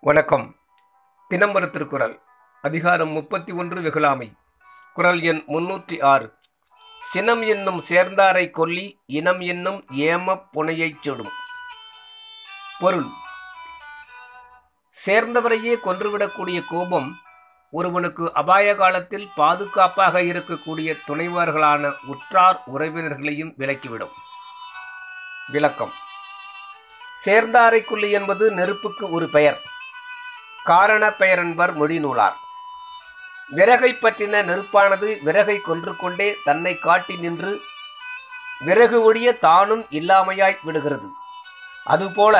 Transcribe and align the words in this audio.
வணக்கம். 0.00 0.56
தினம்பர 1.30 1.70
திருக்குறள் 1.70 2.20
அதிகாரம் 2.62 3.08
முப்பத்தி 3.08 3.52
ஒன்று 3.52 3.80
வெகுலாமை 3.80 4.32
குரல் 4.94 5.20
எண் 5.20 5.44
முன்னூற்றி 5.48 6.02
ஆறு. 6.02 6.38
சினம் 7.00 7.42
என்னும் 7.42 7.82
சேர்ந்தாரை 7.88 8.50
கொல்லி 8.50 9.00
இனம் 9.06 9.40
என்னும் 9.40 9.84
ஏமப் 9.90 10.48
புனையைச் 10.54 11.00
சுடும். 11.00 11.30
பொருள். 12.78 13.06
சேர்ந்தவரையே 15.06 15.76
கொன்றுவிடக்கூடிய 15.84 16.64
கோபம் 16.68 17.18
ஒருவனுக்கு 17.70 18.34
அபாய 18.34 18.74
காலத்தில் 18.74 19.28
பாதுகாப்பாக 19.36 20.20
இருக்கக்கூடிய 20.20 20.96
துணைவர்களான 21.06 21.94
உற்றார் 22.06 22.62
உறவினர்களையும் 22.74 23.54
விலக்கிவிடும். 23.58 24.12
விளக்கம். 25.46 25.92
சேர்ந்தாரை 27.24 27.84
கொல்லி 27.84 28.10
என்பது 28.10 28.50
நெருப்புக்கு 28.50 29.10
ஒரு 29.10 29.28
பெயர். 29.28 29.74
காரண 30.70 31.04
பெயரன்பர் 31.18 31.72
மொழி 31.80 31.96
நூலார். 32.04 32.36
விறகை 33.56 33.90
பற்றின 34.02 34.40
நெருப்பானது 34.48 35.08
விறகை 35.26 35.56
கொன்று 35.66 35.92
கொண்டே 35.96 36.28
தன்னை 36.44 36.72
காட்டி 36.86 37.14
நின்று 37.24 37.52
விறகு 38.66 38.98
ஒழிய 39.08 39.28
தானும் 39.46 39.84
இல்லாமையாய் 39.98 40.56
விடுகிறது. 40.62 41.08
அதுபோல 41.92 42.36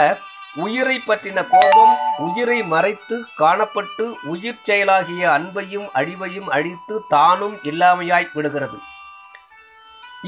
உயிரை 0.64 0.96
பற்றின 1.06 1.38
கோபம் 1.52 1.94
உயிரை 2.26 2.58
மறைத்து 2.72 3.16
காணப்பட்டு 3.38 4.04
உயிர் 4.32 4.62
செயலாகிய 4.68 5.22
அன்பையும் 5.36 5.88
அழிவையும் 6.00 6.48
அழித்து 6.56 6.94
தானும் 7.08 7.56
இல்லாமையாய் 7.70 8.28
விடுகிறது. 8.32 8.78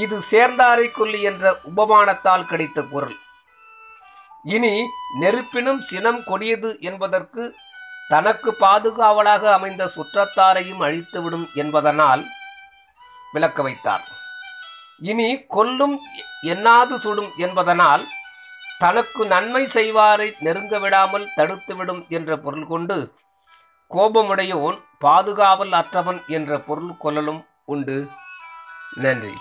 இது 0.03 0.17
சேர்ந்தாரை 0.31 0.89
கொல்லி 0.91 1.21
என்ற 1.31 1.45
உபமானத்தால் 1.71 2.49
கிடைத்த 2.51 2.83
பொருள். 2.93 3.17
இனி 4.55 4.75
நெருப்பினும் 5.21 5.81
சினம் 5.91 6.21
கொடியது 6.27 6.71
என்பதற்கு 6.81 7.45
தனக்கு 8.09 8.55
பாதுகாவலாக 8.61 9.53
அமைந்த 9.53 9.91
சுற்றத்தாரையும் 9.97 10.83
அழித்துவிடும் 10.87 11.47
என்பதனால் 11.55 12.23
விளக்க 13.33 13.63
வைத்தார். 13.63 14.05
இனி 14.99 15.45
கொல்லும் 15.49 16.01
எண்ணாது 16.43 16.95
சுடும் 16.99 17.31
என்பதனால் 17.37 18.05
தனக்கு 18.79 19.27
நன்மை 19.27 19.67
செய்வாரை 19.67 20.35
நெருங்க 20.39 20.79
விடாமல் 20.79 21.29
தடுத்துவிடும் 21.37 22.09
என்ற 22.09 22.37
பொருள் 22.37 22.67
கொண்டு 22.67 23.15
கோபமுடையோன் 23.91 24.79
பாதுகாவல் 25.01 25.73
அற்றவன் 25.73 26.21
என்ற 26.27 26.59
பொருள் 26.59 26.97
கொள்ளலும் 26.99 27.47
உண்டு. 27.65 28.09
நன்றி. 28.95 29.33